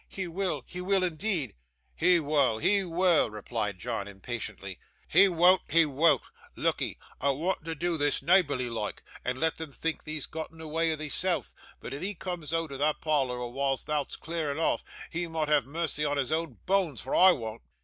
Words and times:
He 0.09 0.27
will, 0.27 0.63
he 0.65 0.81
will 0.81 1.03
indeed.' 1.03 1.53
'He 1.95 2.19
wull, 2.19 2.57
he 2.57 2.83
wull!' 2.83 3.29
replied 3.29 3.77
John 3.77 4.07
impatiently. 4.07 4.79
'He 5.07 5.27
wean't, 5.29 5.61
he 5.69 5.85
wean't. 5.85 6.23
Look'ee! 6.55 6.97
I 7.19 7.29
wont 7.29 7.63
to 7.65 7.75
do 7.75 7.99
this 7.99 8.23
neighbourly 8.23 8.67
loike, 8.67 9.03
and 9.23 9.39
let 9.39 9.57
them 9.57 9.71
think 9.71 10.03
thee's 10.03 10.25
gotten 10.25 10.59
awa' 10.59 10.91
o' 10.93 10.97
theeself, 10.97 11.53
but 11.79 11.93
if 11.93 12.01
he 12.01 12.15
cooms 12.15 12.51
oot 12.51 12.71
o' 12.71 12.79
thot 12.79 12.99
parlour 12.99 13.37
awhiles 13.37 13.83
theer't 13.83 14.19
clearing 14.19 14.57
off, 14.57 14.83
he 15.11 15.27
mun' 15.27 15.47
have 15.49 15.67
mercy 15.67 16.03
on 16.03 16.17
his 16.17 16.31
oun 16.31 16.57
boans, 16.65 16.99
for 17.01 17.13
I 17.13 17.31
wean't. 17.33 17.61